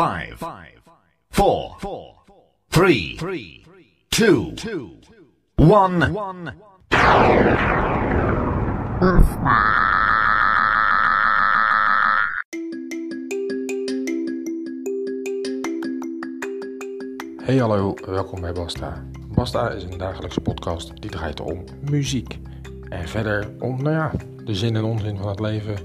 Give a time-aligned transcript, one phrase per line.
[0.00, 0.38] 5,
[1.28, 1.76] 4,
[2.68, 3.16] 3,
[4.08, 4.98] 2,
[5.56, 6.54] 1.
[17.42, 19.04] Hey hallo, welkom bij Basta.
[19.34, 22.38] Basta is een dagelijkse podcast die draait om muziek.
[22.88, 24.12] En verder om, nou ja,
[24.44, 25.76] de zin en onzin van het leven.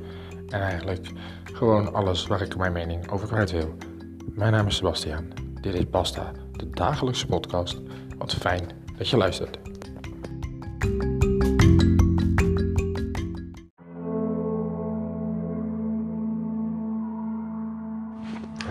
[0.49, 1.11] En eigenlijk
[1.43, 3.75] gewoon alles waar ik mijn mening over kwijt wil.
[4.33, 5.27] Mijn naam is Sebastiaan.
[5.61, 7.81] Dit is Basta, de dagelijkse podcast.
[8.17, 9.59] Wat fijn dat je luistert.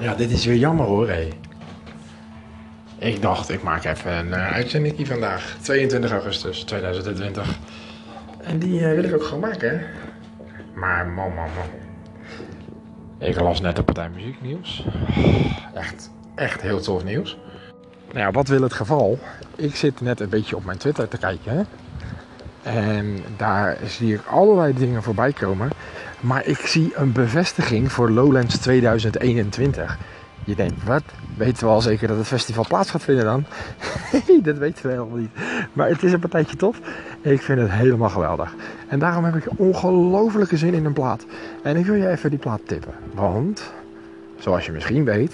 [0.01, 1.29] Ja, dit is weer jammer hoor, hé.
[2.99, 7.59] Ik dacht, ik maak even een uh, vandaag, 22 augustus 2020.
[8.41, 9.85] En die eh, wil ik ook gewoon maken, hè.
[10.75, 11.49] Maar man, man.
[13.25, 14.85] Ik las net op Partij Muziek nieuws.
[15.75, 17.39] Echt, echt heel tof nieuws.
[18.07, 19.19] Nou ja, wat wil het geval?
[19.57, 21.57] Ik zit net een beetje op mijn Twitter te kijken.
[21.57, 21.63] Hè?
[22.63, 25.71] En daar zie ik allerlei dingen voorbij komen.
[26.21, 29.99] Maar ik zie een bevestiging voor Lowlands 2021.
[30.45, 31.03] Je denkt, wat?
[31.37, 33.45] Weten we al zeker dat het festival plaats gaat vinden dan?
[34.43, 35.31] dat weten we helemaal niet.
[35.73, 36.81] Maar het is een partijtje tof.
[37.21, 38.55] Ik vind het helemaal geweldig.
[38.89, 41.27] En daarom heb ik ongelofelijke zin in een plaat.
[41.63, 42.95] En ik wil je even die plaat tippen.
[43.15, 43.73] Want,
[44.39, 45.33] zoals je misschien weet,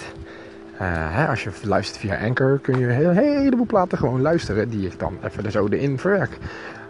[0.75, 4.69] uh, hè, als je luistert via Anchor, kun je een heleboel platen gewoon luisteren.
[4.69, 6.39] Die ik dan even er zo in verwerk.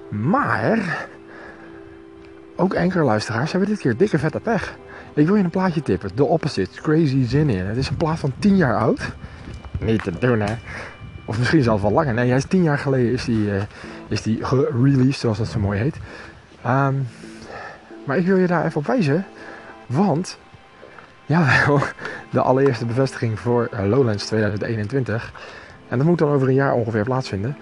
[0.09, 1.09] Maar,
[2.57, 4.77] ook Anchor-luisteraars hebben dit keer dikke vette pech.
[5.15, 6.15] Ik wil je een plaatje tippen.
[6.15, 7.65] The Opposite, Crazy Zin in.
[7.65, 9.01] Het is een plaat van 10 jaar oud.
[9.81, 10.55] Niet te doen, hè.
[11.25, 12.15] Of misschien zelfs wel langer.
[12.15, 13.63] Nee, hij is 10 jaar geleden is die, uh,
[14.09, 15.97] is die gereleased, zoals dat zo mooi heet.
[16.67, 17.07] Um,
[18.05, 19.25] maar ik wil je daar even op wijzen.
[19.87, 20.39] Want,
[21.27, 21.81] jawel,
[22.31, 25.33] de allereerste bevestiging voor Lowlands 2021.
[25.89, 27.57] En dat moet dan over een jaar ongeveer plaatsvinden.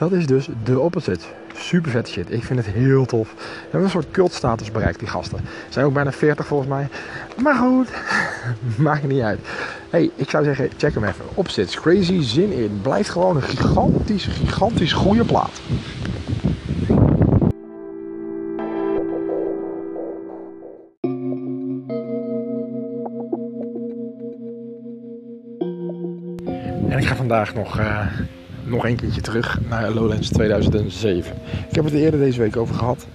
[0.00, 1.24] Dat is dus The Opposite.
[1.54, 2.32] Super vet shit.
[2.32, 3.34] Ik vind het heel tof.
[3.38, 5.40] Ze hebben een soort cultstatus bereikt, die gasten.
[5.68, 6.88] Zijn ook bijna 40 volgens mij.
[7.42, 7.88] Maar goed,
[8.78, 9.38] maakt niet uit.
[9.90, 11.24] hey, ik zou zeggen, check hem even.
[11.34, 12.80] Opzits, crazy, zin in.
[12.82, 15.60] Blijft gewoon een gigantisch, gigantisch goede plaat.
[26.88, 27.78] En ik ga vandaag nog...
[27.78, 28.06] Uh,
[28.70, 31.32] nog een keertje terug naar Lowlands 2007.
[31.68, 33.06] Ik heb het er eerder deze week over gehad.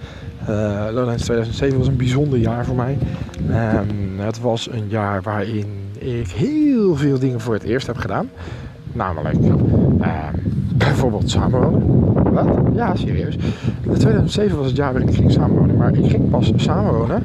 [0.48, 2.98] Uh, Lowlands 2007 was een bijzonder jaar voor mij.
[3.48, 5.66] Um, het was een jaar waarin
[5.98, 8.30] ik heel veel dingen voor het eerst heb gedaan.
[8.92, 10.28] Namelijk uh,
[10.74, 12.04] bijvoorbeeld samenwonen.
[12.32, 12.46] Wat?
[12.74, 13.36] Ja, serieus.
[13.82, 15.76] 2007 was het jaar waarin ik ging samenwonen.
[15.76, 17.24] Maar ik ging pas samenwonen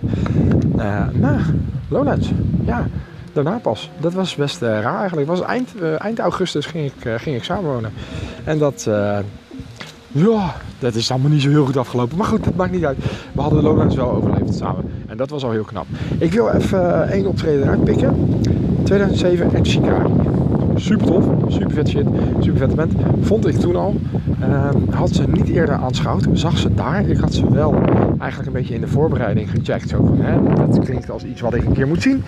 [0.75, 1.37] uh, na
[1.87, 2.31] Lowlands.
[2.65, 2.87] Ja,
[3.33, 3.89] daarna pas.
[3.99, 5.27] Dat was best uh, raar eigenlijk.
[5.27, 7.91] Was eind, uh, eind augustus ging ik, uh, ging ik samenwonen.
[8.43, 8.89] En dat,
[10.11, 12.17] ja, dat is allemaal niet zo heel goed afgelopen.
[12.17, 12.97] Maar goed, dat maakt niet uit.
[13.31, 14.85] We hadden de Lowlands wel overleefd samen.
[15.07, 15.85] En dat was al heel knap.
[16.17, 18.39] Ik wil even één optreden eruit pikken.
[18.83, 20.11] 2007 en Chicago.
[20.75, 22.05] Super tof, super vet shit,
[22.39, 22.93] super vette band.
[23.21, 23.95] Vond ik toen al.
[24.89, 27.09] had ze niet eerder aanschouwd, zag ze daar.
[27.09, 27.73] Ik had ze wel
[28.19, 29.89] eigenlijk een beetje in de voorbereiding gecheckt.
[29.89, 32.23] Zo hè, dat klinkt als iets wat ik een keer moet zien.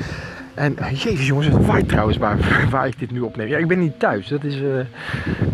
[0.54, 2.18] En jezus jongens, het waait trouwens
[2.70, 3.48] waar, ik dit nu opneem.
[3.48, 4.28] Ja, ik ben niet thuis.
[4.28, 4.80] Dat, is, uh,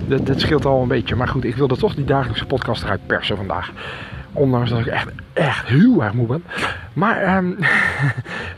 [0.08, 1.16] dat, scheelt al een beetje.
[1.16, 3.72] Maar goed, ik wilde toch die dagelijkse podcast eruit persen vandaag.
[4.34, 6.44] Ondanks dat ik echt, echt heel erg moe ben.
[6.94, 7.58] Maar um,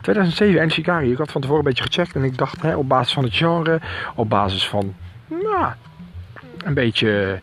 [0.02, 1.06] 2007 en Chicago.
[1.06, 2.16] Ik had van tevoren een beetje gecheckt.
[2.16, 3.80] En ik dacht hè, op basis van het genre.
[4.16, 4.94] Op basis van
[5.28, 5.72] nou,
[6.64, 7.40] een beetje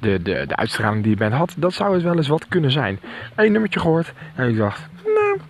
[0.00, 1.54] de, de, de uitstraling die je bent had.
[1.56, 3.00] Dat zou het wel eens wat kunnen zijn.
[3.34, 4.12] Eén nummertje gehoord.
[4.34, 4.88] En ik dacht,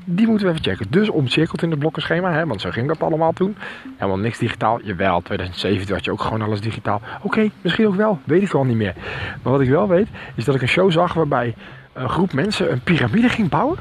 [0.05, 0.87] die moeten we even checken.
[0.91, 3.57] Dus omcirkeld in het blokkenschema, hè, want zo ging dat allemaal toen.
[3.97, 4.81] Helemaal niks digitaal.
[4.83, 7.01] Jawel, 2007 had je ook gewoon alles digitaal.
[7.23, 8.95] Oké, misschien ook wel, weet ik wel niet meer.
[9.43, 11.55] Maar wat ik wel weet, is dat ik een show zag waarbij
[11.93, 13.79] een groep mensen een piramide ging bouwen.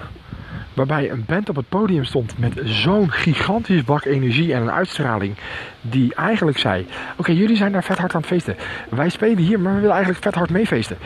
[0.74, 5.36] Waarbij een band op het podium stond met zo'n gigantisch bak energie en een uitstraling.
[5.82, 6.86] Die eigenlijk zei:
[7.18, 8.56] Oké, jullie zijn daar vet hard aan het feesten.
[8.90, 10.98] Wij spelen hier, maar we willen eigenlijk vet hard meefeesten.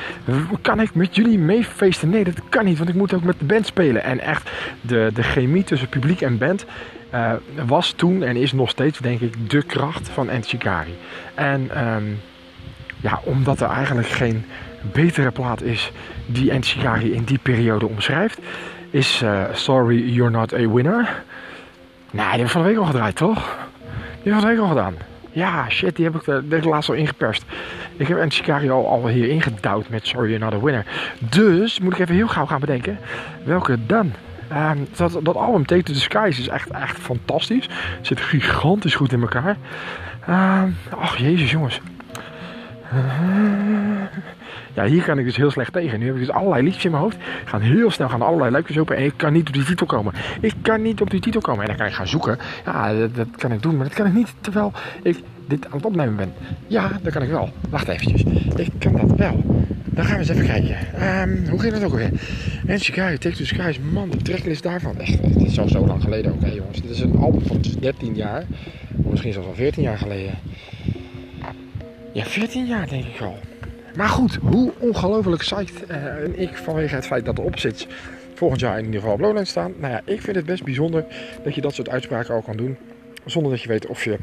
[0.62, 2.10] Kan ik met jullie meefeesten?
[2.10, 4.04] Nee, dat kan niet, want ik moet ook met de band spelen.
[4.04, 4.50] En echt,
[4.82, 6.66] de, de chemie tussen publiek en band
[7.14, 7.32] uh,
[7.66, 10.98] was toen en is nog steeds, denk ik, de kracht van Enchikari.
[11.34, 12.20] En um,
[13.00, 14.46] ja, omdat er eigenlijk geen
[14.92, 15.92] betere plaat is
[16.26, 18.40] die Enchikari in die periode omschrijft
[18.90, 21.24] is uh, Sorry You're Not a Winner.
[22.12, 23.58] Nee, die heb ik van de week al gedraaid, toch?
[24.24, 24.96] Die heb ik van de week al gedaan.
[25.32, 27.46] Ja, shit, die heb ik de, de laatst al ingeperst.
[27.98, 30.86] Ik heb Enchikari al, al hier ingedouwd met Sorry You're Not a Winner.
[31.20, 33.00] Dus moet ik even heel gauw gaan bedenken.
[33.44, 34.12] Welke dan?
[34.48, 37.70] Ehm, dat, dat album Take to the Skies is echt, echt fantastisch.
[38.02, 39.58] Zit gigantisch goed in elkaar.
[40.26, 41.82] Ehm, ach, jezus jongens.
[44.78, 46.00] Ja, hier kan ik dus heel slecht tegen.
[46.00, 47.18] Nu heb ik dus allerlei liedjes in mijn hoofd.
[47.46, 48.96] Gaan heel snel, gaan allerlei luikjes open.
[48.96, 50.14] En ik kan niet op die titel komen.
[50.42, 51.62] Ik kan niet op die titel komen.
[51.62, 52.38] En dan kan ik gaan zoeken.
[52.66, 53.76] Ja, dat, kan ik doen.
[53.76, 54.72] Maar dat kan ik niet terwijl
[55.04, 56.34] ik dit aan het opnemen ben.
[56.68, 57.50] Ja, dat kan ik wel.
[57.70, 58.24] Wacht eventjes.
[58.56, 59.66] Ik kan dat wel.
[59.86, 60.94] Dan gaan we eens even kijken.
[60.94, 62.12] Ehm, hoe ging dat ook weer?
[62.66, 63.80] En Chicago, Take to Skies.
[63.80, 65.00] Man, de tracklist daarvan.
[65.00, 66.82] Echt, het is al zo lang geleden ook, hè jongens.
[66.82, 68.44] Dit is een album van 13 jaar.
[69.04, 70.34] Of misschien zelfs al 14 jaar geleden.
[72.14, 73.38] Ja, 14 jaar denk ik al.
[73.98, 77.88] Maar goed, hoe ongelooflijk psyched uh, ik vanwege het feit dat de opzits
[78.34, 79.74] volgend jaar in ieder geval op Lowlands staan.
[79.78, 81.06] Nou ja, ik vind het best bijzonder
[81.44, 82.78] dat je dat soort uitspraken al kan doen.
[83.26, 84.18] Zonder dat je weet of je,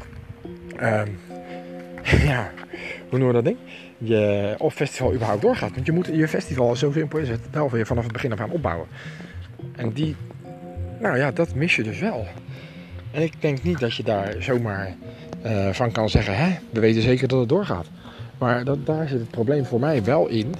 [0.81, 1.01] uh,
[2.31, 2.51] ja,
[3.09, 3.57] hoe noemen we dat ding?
[3.97, 5.73] Je of festival überhaupt doorgaat.
[5.73, 8.39] Want je moet je festival, zo simpel is het, wel weer vanaf het begin af
[8.39, 8.87] aan opbouwen.
[9.75, 10.15] En die,
[10.99, 12.27] nou ja, dat mis je dus wel.
[13.11, 14.95] En ik denk niet dat je daar zomaar
[15.45, 17.87] uh, van kan zeggen, hè, we weten zeker dat het doorgaat.
[18.37, 20.53] Maar dat, daar zit het probleem voor mij wel in.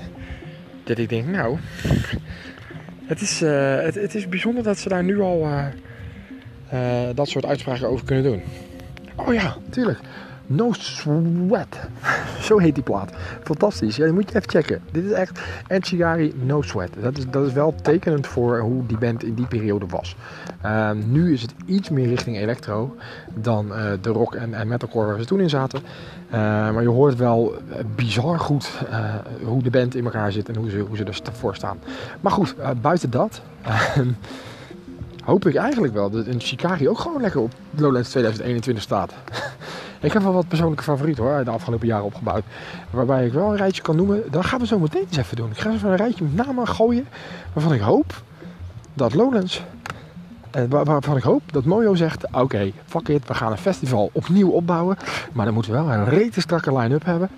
[0.84, 1.58] Dat ik denk, nou,
[3.06, 5.66] het is, uh, het, is bijzonder dat ze daar nu al uh,
[6.74, 8.42] uh, dat soort uitspraken over kunnen doen.
[9.16, 10.00] Oh ja, tuurlijk.
[10.48, 11.78] No Sweat.
[12.48, 13.12] Zo heet die plaat.
[13.44, 13.96] Fantastisch.
[13.96, 14.82] Ja, die moet je even checken.
[14.92, 16.90] Dit is echt Enchigari No Sweat.
[17.02, 20.16] Dat is, dat is wel tekenend voor hoe die band in die periode was.
[20.66, 22.96] Uh, nu is het iets meer richting electro
[23.34, 23.68] dan
[24.02, 25.82] de rock en, en metalcore waar ze toen in zaten.
[26.36, 27.54] Uh, maar je hoort wel
[27.96, 28.70] bizar goed
[29.44, 31.78] hoe de band in elkaar zit en hoe ze, hoe ze ervoor staan.
[32.22, 33.42] Maar goed, buiten dat
[35.24, 39.14] hoop ik eigenlijk wel dat een Shikari ook gewoon lekker op Lowlands 2021 staat.
[40.00, 42.44] ik heb wel wat persoonlijke favorieten hoor, de afgelopen jaren opgebouwd.
[42.90, 44.24] Waarbij ik wel een rijtje kan noemen.
[44.32, 45.50] Dat gaan we zo meteen eens even doen.
[45.50, 47.08] Ik ga even een rijtje met namen gooien.
[47.54, 48.22] Waarvan ik hoop
[48.94, 49.64] dat Lowlands.
[50.56, 54.50] Eh, waarvan ik hoop dat Mojo zegt: Oké, fuck it, we gaan een festival opnieuw
[54.50, 54.98] opbouwen.
[55.34, 57.30] Maar dan moeten we wel een rete strakke line-up hebben.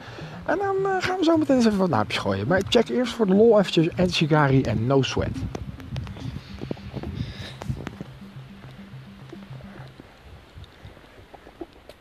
[0.46, 2.48] En dan uh, gaan we zo meteen eens even wat naapjes gooien.
[2.48, 5.30] Maar check eerst voor de lol eventjes Enchigari en No Sweat.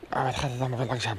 [0.09, 1.17] Ah, het gaat het allemaal wel langzaam.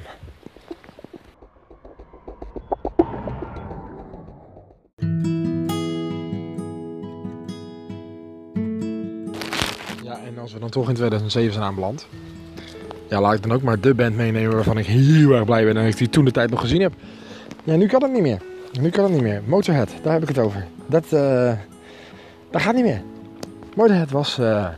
[10.60, 12.06] Dan toch in 2007 zijn aanbeland.
[13.08, 15.76] Ja, laat ik dan ook maar de band meenemen waarvan ik heel erg blij ben
[15.76, 16.92] en ik die toen de tijd nog gezien heb.
[17.64, 18.42] Ja, nu kan het niet meer.
[18.80, 19.42] Nu kan het niet meer.
[19.46, 20.66] Motorhead, daar heb ik het over.
[20.86, 21.52] Dat, uh,
[22.50, 23.02] dat gaat niet meer.
[23.74, 24.38] Motorhead was...
[24.38, 24.68] Uh,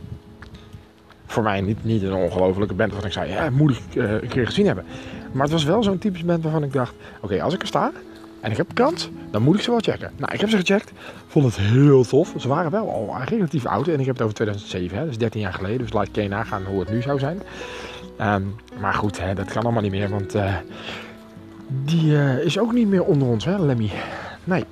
[1.25, 4.27] voor mij niet, niet een ongelofelijke band waarvan ik zei, ja, moet ik uh, een
[4.27, 4.85] keer gezien hebben.
[5.31, 7.91] Maar het was wel zo'n typisch band waarvan ik dacht, oké, als ik er sta
[8.41, 10.11] en ik heb kans, dan moet ik ze wel checken.
[10.17, 10.91] Nou, ik heb ze gecheckt,
[11.27, 12.33] vond het heel tof.
[12.37, 15.41] Ze waren wel al relatief oud en ik heb het over 2007, hè, dus 13
[15.41, 15.77] jaar geleden.
[15.77, 17.41] Dus laat je nagaan hoe het nu zou zijn.
[18.21, 20.55] Um, maar goed, hè, dat kan allemaal niet meer, want uh,
[21.67, 23.91] die uh, is ook niet meer onder ons, hè, Lemmy.
[24.43, 24.63] Nee.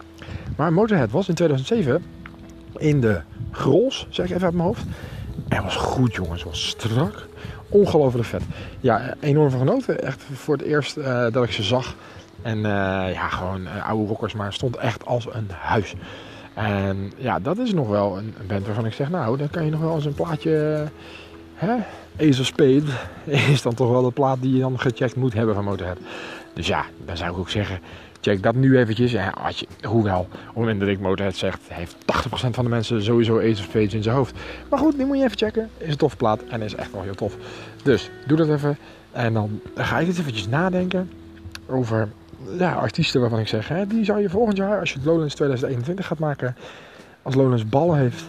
[0.58, 2.04] Maar Motorhead was in 2007
[2.78, 3.22] in de
[3.52, 4.84] Grols, zeg ik even uit mijn hoofd.
[5.48, 6.44] Hij was goed, jongens.
[6.44, 7.28] was strak.
[7.70, 8.42] Ongelooflijk vet.
[8.80, 10.04] Ja, enorm van genoten.
[10.04, 10.96] Echt voor het eerst
[11.32, 11.96] dat ik ze zag.
[12.42, 12.64] En uh,
[13.14, 15.96] ja, gewoon uh, oude rockers, maar stond echt als een huis.
[16.54, 19.72] En ja, dat is nog wel een band waarvan ik zeg, nou, dan kan je
[19.72, 20.86] nog wel eens een plaatje...
[21.54, 21.76] Hè?
[22.20, 22.84] Ace Spade
[23.54, 25.98] is dan toch wel de plaat die je dan gecheckt moet hebben van Motorhead.
[26.54, 27.80] Dus ja, dan zou ik ook zeggen,
[28.22, 29.12] check dat nu eventjes.
[29.12, 33.40] Ja, je, hoewel, op het dat ik Motorhead zegt, heeft 80% van de mensen sowieso
[33.40, 34.36] Ace in zijn hoofd.
[34.70, 35.70] Maar goed, die moet je even checken.
[35.78, 37.38] Is een toffe plaat en is echt wel heel tof.
[37.84, 38.78] Dus doe dat even.
[39.12, 41.12] En dan ga ik eens eventjes nadenken
[41.66, 42.10] over
[42.58, 45.36] ja, artiesten waarvan ik zeg, hè, die zou je volgend jaar, als je het Lowlands
[45.36, 46.56] 2021 gaat maken,
[47.22, 48.24] als Lowlands ballen heeft,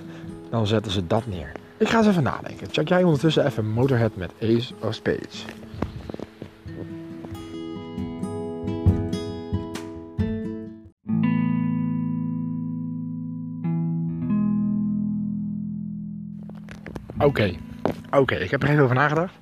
[0.51, 1.53] dan zetten ze dat neer.
[1.77, 2.67] Ik ga eens even nadenken.
[2.71, 5.45] Check jij ondertussen even Motorhead met Ace of Spades.
[17.19, 17.53] Oké,
[18.11, 19.35] oké, ik heb er even over nagedacht.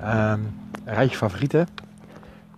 [0.00, 1.68] Um, rijtje favorieten.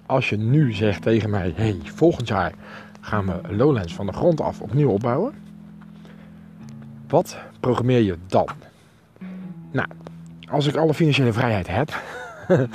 [0.08, 2.52] Als je nu zegt tegen mij, hey, volgend jaar
[3.00, 5.32] gaan we Lowlands van de grond af opnieuw opbouwen.
[7.08, 8.48] Wat programmeer je dan?
[9.72, 9.88] Nou,
[10.50, 12.02] als ik alle financiële vrijheid heb,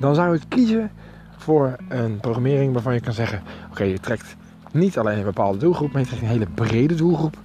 [0.00, 0.90] dan zou ik kiezen
[1.36, 4.36] voor een programmering waarvan je kan zeggen: oké, je trekt
[4.70, 7.36] niet alleen een bepaalde doelgroep, maar je trekt een hele brede doelgroep.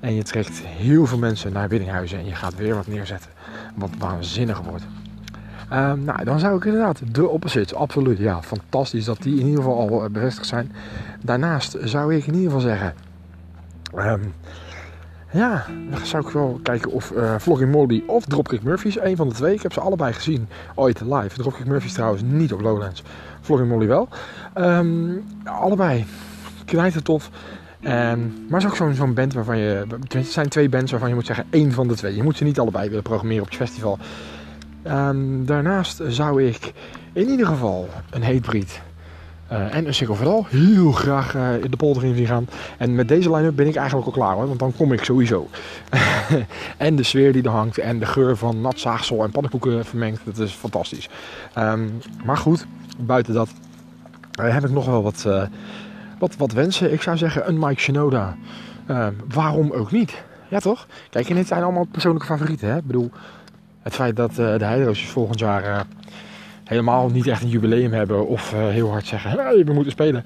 [0.00, 3.30] En je trekt heel veel mensen naar Biddinghuizen en je gaat weer wat neerzetten
[3.74, 4.84] wat waanzinnig wordt.
[5.72, 8.18] Um, nou, dan zou ik inderdaad de opposites, absoluut.
[8.18, 10.72] Ja, fantastisch dat die in ieder geval al bevestigd zijn.
[11.22, 12.94] Daarnaast zou ik in ieder geval zeggen...
[13.94, 14.34] Um,
[15.32, 19.00] Ja, dan zou ik wel kijken of uh, Flogging Molly of Dropkick Murphys.
[19.00, 19.54] Een van de twee.
[19.54, 21.36] Ik heb ze allebei gezien ooit live.
[21.36, 23.02] Dropkick Murphys trouwens niet op Lowlands.
[23.40, 24.08] Flogging Molly wel.
[24.54, 26.04] Um, allebei
[26.64, 27.30] knijten tof.
[27.82, 27.88] Um,
[28.48, 29.86] maar het is ook zo'n band waarvan je...
[30.08, 32.16] Het zijn twee bands waarvan je moet zeggen één van de twee.
[32.16, 33.98] Je moet ze niet allebei willen programmeren op je festival.
[34.86, 36.72] Um, daarnaast zou ik
[37.12, 38.80] in ieder geval een Hatebreed
[39.52, 42.48] uh, en een vooral heel graag uh, in de polder in zien gaan.
[42.78, 45.48] En met deze line-up ben ik eigenlijk al klaar hoor, want dan kom ik sowieso.
[46.76, 50.20] en de sfeer die er hangt en de geur van nat zaagsel en pannenkoeken vermengd,
[50.24, 51.08] dat is fantastisch.
[51.58, 52.66] Um, maar goed,
[52.98, 53.48] buiten dat
[54.40, 55.26] uh, heb ik nog wel wat,
[56.18, 56.92] wat, wat wensen.
[56.92, 58.36] Ik zou zeggen een Mike Shinoda.
[58.86, 60.22] Ehm, waarom ook niet?
[60.48, 60.86] Ja toch?
[61.10, 62.68] Kijk, en dit zijn allemaal persoonlijke favorieten.
[62.68, 62.76] Hè?
[62.76, 63.10] Ik bedoel,
[63.82, 65.86] het feit dat de Hydro's volgend jaar
[66.70, 70.24] helemaal niet echt een jubileum hebben of uh, heel hard zeggen, hey, we moeten spelen.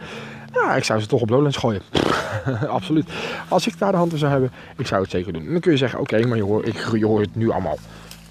[0.53, 1.83] Ja, ik zou ze toch op Lowlands gooien.
[2.69, 3.11] Absoluut.
[3.49, 5.47] Als ik daar de handen zou hebben, ik zou het zeker doen.
[5.47, 7.79] En dan kun je zeggen, oké, maar je hoort, ik, je hoort nu allemaal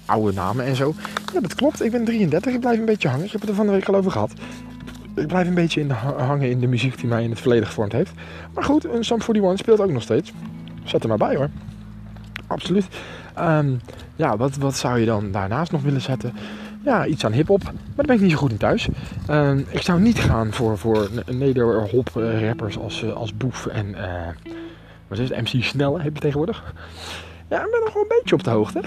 [0.04, 0.94] oude namen en zo.
[1.32, 1.84] Ja, dat klopt.
[1.84, 3.24] Ik ben 33, ik blijf een beetje hangen.
[3.24, 4.32] Ik heb het er van de week al over gehad.
[5.14, 7.66] Ik blijf een beetje in de, hangen in de muziek die mij in het verleden
[7.66, 8.12] gevormd heeft.
[8.54, 10.32] Maar goed, een Sum 41 speelt ook nog steeds.
[10.84, 11.48] Zet er maar bij hoor.
[12.46, 12.86] Absoluut.
[13.38, 13.80] Um,
[14.16, 16.32] ja, wat, wat zou je dan daarnaast nog willen zetten?
[16.84, 17.62] ja, iets aan hip-hop.
[17.62, 18.88] Maar daar ben ik niet zo goed in thuis.
[19.30, 24.02] Uh, ik zou niet gaan voor, voor nederhop rappers als, uh, als Boef en uh,
[25.08, 26.74] wat is het, MC Snelle heb je tegenwoordig.
[27.48, 28.80] Ja, ik ben nog wel een beetje op de hoogte.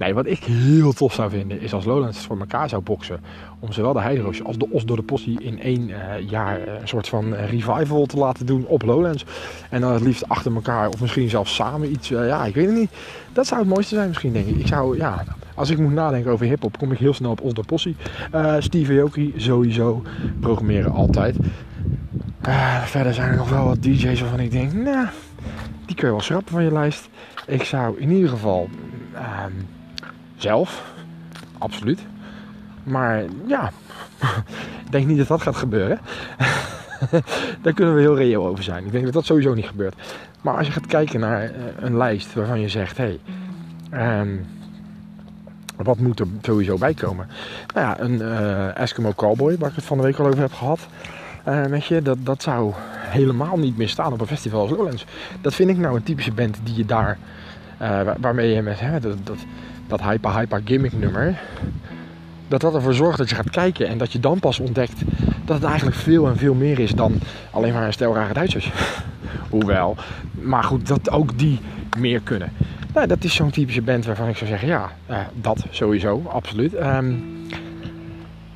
[0.00, 3.20] Nee, wat ik heel tof zou vinden is als Lowlands voor elkaar zou boksen.
[3.58, 5.96] Om zowel de Heideroosje als de Os door de Possie in één uh,
[6.28, 9.24] jaar een soort van revival te laten doen op Lowlands.
[9.70, 12.08] En dan het liefst achter elkaar of misschien zelfs samen iets.
[12.08, 12.90] Ja, ik weet het niet.
[13.32, 14.56] Dat zou het mooiste zijn misschien denk ik.
[14.56, 17.62] Ik zou, ja, als ik moet nadenken over hip-hop, kom ik heel snel op Osdo
[17.62, 17.96] Possie.
[18.34, 20.02] Uh, Steve Aoki sowieso.
[20.40, 21.36] Programmeren altijd.
[22.84, 25.06] Verder zijn er nog wel wat DJ's waarvan ik denk, nou,
[25.86, 27.08] die kun je wel schrappen van je lijst.
[27.46, 28.68] Ik zou in ieder geval
[29.14, 29.44] uh,
[30.42, 30.84] zelf,
[31.58, 32.00] absoluut.
[32.82, 33.72] Maar ja,
[34.84, 35.98] ik denk niet dat dat gaat gebeuren.
[37.62, 38.84] Daar kunnen we heel reëel over zijn.
[38.84, 39.94] Ik denk dat dat sowieso niet gebeurt.
[40.40, 43.18] Maar als je gaat kijken naar uh, een lijst waarvan je zegt, hé,
[43.90, 44.46] hey, um,
[45.76, 47.28] wat moet er sowieso bij komen?
[47.74, 50.52] Nou ja, een uh, Eskimo Cowboy, waar ik het van de week al over heb
[50.52, 50.86] gehad.
[51.48, 55.06] Uh, weet je, dat, dat zou helemaal niet meer staan op een festival als Lowlands.
[55.40, 57.18] Dat vind ik nou een typische band die je daar,
[58.20, 59.38] waarmee je met hè, dat, dat,
[59.90, 61.40] dat hyper hyper gimmick nummer,
[62.48, 65.02] dat dat ervoor zorgt dat je gaat kijken en dat je dan pas ontdekt
[65.44, 67.20] dat het eigenlijk veel en veel meer is dan
[67.50, 68.70] alleen maar een stel rare Duitsers.
[69.50, 69.96] Hoewel,
[70.40, 71.60] maar goed, dat ook die
[71.98, 72.52] meer kunnen.
[72.94, 76.74] Nou, dat is zo'n typische band waarvan ik zou zeggen, ja, uh, dat sowieso, absoluut.
[76.74, 77.38] Um,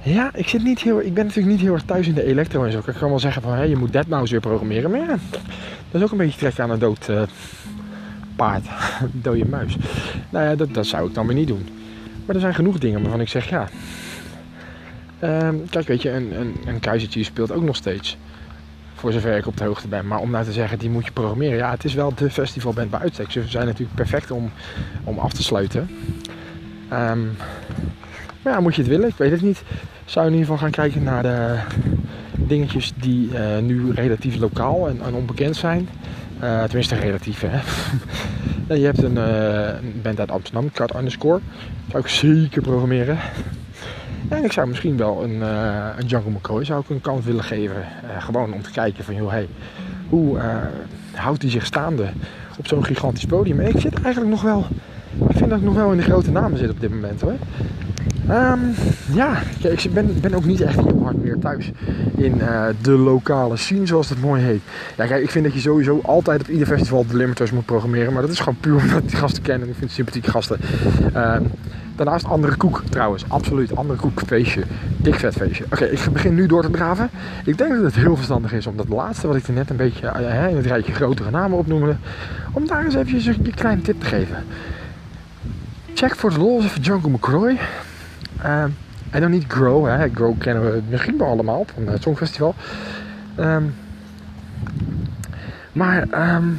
[0.02, 2.64] ja, ik, zit niet heel, ik ben natuurlijk niet heel erg thuis in de elektro
[2.64, 2.78] en zo.
[2.78, 4.90] Ik kan wel zeggen van, hey, je moet Deadmau5 weer programmeren.
[4.90, 5.06] Maar ja,
[5.90, 7.22] dat is ook een beetje trekken aan een dood uh,
[8.36, 8.66] paard,
[9.12, 9.76] dode muis.
[10.30, 11.68] Nou ja, dat, dat zou ik dan weer niet doen.
[12.26, 13.68] Maar er zijn genoeg dingen waarvan ik zeg, ja...
[15.22, 18.16] Um, kijk, weet je, een, een, een keizertje speelt ook nog steeds.
[18.94, 20.06] Voor zover ik op de hoogte ben.
[20.06, 21.56] Maar om nou te zeggen, die moet je programmeren.
[21.56, 23.30] Ja, het is wel de festivalband bij uitstek.
[23.30, 24.50] Ze zijn natuurlijk perfect om,
[25.04, 25.90] om af te sluiten.
[26.92, 27.36] Um,
[28.42, 29.08] maar ja, moet je het willen?
[29.08, 29.62] Ik weet het niet.
[30.04, 31.58] Zou in ieder geval gaan kijken naar de
[32.34, 35.88] dingetjes die uh, nu relatief lokaal en onbekend zijn.
[36.42, 37.58] Uh, tenminste relatief hè.
[38.80, 39.18] je hebt een,
[40.02, 41.40] band uit Amsterdam, Cut Underscore.
[41.90, 43.18] Zou ik zeker programmeren.
[44.28, 47.44] En ik zou misschien wel een, uh, een Django McCoy zou ik een kans willen
[47.44, 47.84] geven.
[48.18, 49.48] Gewoon om te kijken van, joh, hey,
[50.08, 50.38] hoe
[51.12, 52.06] houdt hij zich staande
[52.58, 53.60] op zo'n gigantisch podium?
[53.60, 54.66] En ik zit eigenlijk nog wel,
[55.28, 57.36] ik vind dat ik nog wel in de grote namen zit op dit moment hoor.
[58.30, 58.74] Um,
[59.12, 61.70] ja, ik ben, ben ook niet echt heel hard meer thuis
[62.16, 64.60] in uh, de lokale scene, zoals het mooi heet.
[64.96, 68.12] Ja, kijk, ik vind dat je sowieso altijd op ieder festival de limiters moet programmeren.
[68.12, 70.60] Maar dat is gewoon puur omdat ik die gasten ken en ik vind sympathieke gasten.
[71.16, 71.36] Uh,
[71.96, 73.76] daarnaast andere koek trouwens, absoluut.
[73.76, 74.62] Andere koek, feestje.
[74.96, 75.64] Dik vet feestje.
[75.64, 77.10] Oké, ik begin nu door te draven.
[77.44, 79.76] Ik denk dat het heel verstandig is om dat laatste wat ik er net een
[79.76, 81.96] beetje uh, in het rijtje grotere namen opnoemde.
[82.52, 84.36] Om daar eens even je kleine tip te geven.
[85.94, 87.58] Check voor de lol even Django McCroy.
[89.10, 90.08] En dan niet Grow, hè.
[90.14, 92.54] Grow kennen we misschien wel allemaal van het Songfestival.
[93.40, 93.74] Um,
[95.72, 96.04] maar,
[96.36, 96.58] um,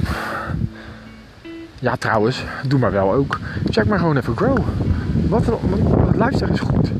[1.80, 3.40] ja trouwens, doe maar wel ook.
[3.70, 4.58] Check maar gewoon even Grow.
[5.28, 5.60] Wat, wat
[6.16, 6.92] luister is goed.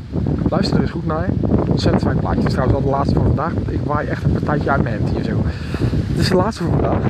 [0.48, 1.28] Luister is goed naar.
[1.68, 2.42] Ontzettend fijn plaatje.
[2.42, 3.52] Is trouwens al de laatste van vandaag.
[3.52, 5.42] Ik waai echt een partijtje uit mijn hemd hier zo.
[6.06, 7.02] Het is de laatste voor vandaag.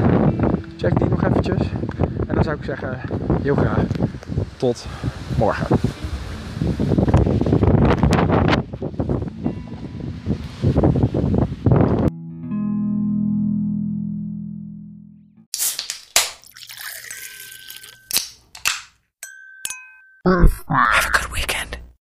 [0.76, 1.60] Check die nog eventjes.
[2.26, 2.98] En dan zou ik zeggen,
[3.42, 3.84] heel graag
[4.56, 4.86] tot
[5.36, 5.66] morgen.